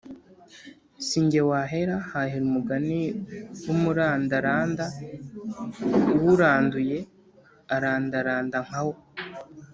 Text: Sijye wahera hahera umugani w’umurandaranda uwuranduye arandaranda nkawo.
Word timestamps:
Sijye 1.07 1.41
wahera 1.49 1.95
hahera 2.09 2.45
umugani 2.49 2.99
w’umurandaranda 3.67 4.85
uwuranduye 6.15 6.97
arandaranda 7.75 8.57
nkawo. 8.67 8.95